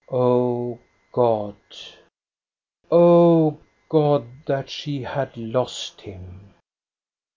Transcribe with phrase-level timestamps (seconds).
[0.09, 0.79] O
[1.11, 1.59] God,
[2.89, 6.55] O God, that she had lost him